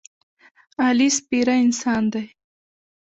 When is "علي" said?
0.85-1.09